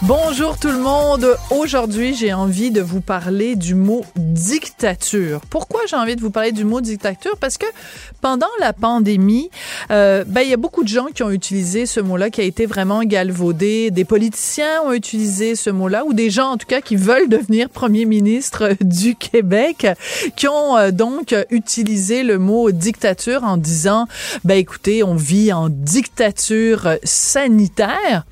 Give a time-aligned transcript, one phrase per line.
[0.00, 1.36] Bonjour tout le monde.
[1.50, 5.42] Aujourd'hui, j'ai envie de vous parler du mot dictature.
[5.50, 7.36] Pourquoi j'ai envie de vous parler du mot dictature?
[7.38, 7.66] Parce que
[8.22, 9.50] pendant la pandémie,
[9.90, 12.44] euh, ben, il y a beaucoup de gens qui ont utilisé ce mot-là, qui a
[12.44, 13.90] été vraiment galvaudé.
[13.90, 17.68] Des politiciens ont utilisé ce mot-là, ou des gens, en tout cas, qui veulent devenir
[17.68, 19.86] premier ministre du Québec,
[20.36, 24.06] qui ont euh, donc utilisé le mot dictature en disant,
[24.44, 28.24] ben, écoutez, on vit en dictature sanitaire.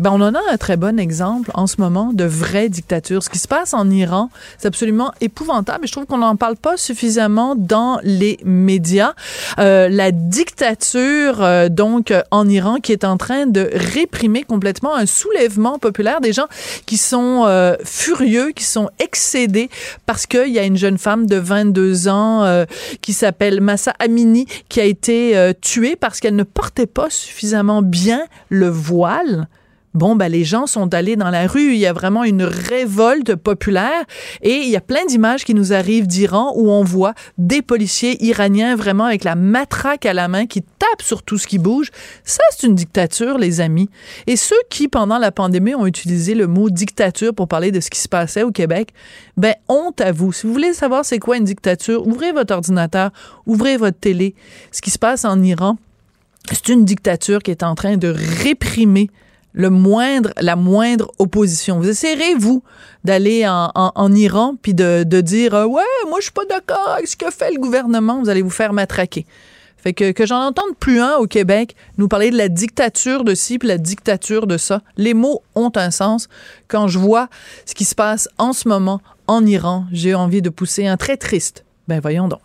[0.00, 3.22] Ben, on en a un très bon exemple en ce moment de vraie dictature.
[3.22, 6.56] Ce qui se passe en Iran, c'est absolument épouvantable et je trouve qu'on n'en parle
[6.56, 9.12] pas suffisamment dans les médias.
[9.58, 15.04] Euh, la dictature, euh, donc, en Iran, qui est en train de réprimer complètement un
[15.04, 16.46] soulèvement populaire des gens
[16.86, 19.68] qui sont euh, furieux, qui sont excédés
[20.06, 22.64] parce qu'il y a une jeune femme de 22 ans euh,
[23.02, 27.82] qui s'appelle Massa Amini qui a été euh, tuée parce qu'elle ne portait pas suffisamment
[27.82, 29.48] bien le voile.
[29.92, 31.72] Bon, ben, les gens sont allés dans la rue.
[31.72, 34.04] Il y a vraiment une révolte populaire.
[34.40, 38.24] Et il y a plein d'images qui nous arrivent d'Iran où on voit des policiers
[38.24, 41.90] iraniens vraiment avec la matraque à la main qui tapent sur tout ce qui bouge.
[42.22, 43.90] Ça, c'est une dictature, les amis.
[44.28, 47.90] Et ceux qui, pendant la pandémie, ont utilisé le mot dictature pour parler de ce
[47.90, 48.90] qui se passait au Québec,
[49.36, 50.32] ben, honte à vous.
[50.32, 53.10] Si vous voulez savoir c'est quoi une dictature, ouvrez votre ordinateur,
[53.44, 54.36] ouvrez votre télé.
[54.70, 55.78] Ce qui se passe en Iran,
[56.52, 58.14] c'est une dictature qui est en train de
[58.44, 59.10] réprimer
[59.52, 61.78] le moindre, la moindre opposition.
[61.78, 62.62] Vous essayerez, vous,
[63.04, 66.94] d'aller en, en, Iran puis de, de dire euh, Ouais, moi, je suis pas d'accord
[66.96, 68.20] avec ce que fait le gouvernement.
[68.20, 69.26] Vous allez vous faire matraquer.
[69.76, 73.34] Fait que, que j'en entende plus un au Québec nous parler de la dictature de
[73.34, 74.82] ci puis la dictature de ça.
[74.96, 76.28] Les mots ont un sens.
[76.68, 77.28] Quand je vois
[77.64, 81.16] ce qui se passe en ce moment en Iran, j'ai envie de pousser un très
[81.16, 81.64] triste.
[81.88, 82.40] Ben voyons donc.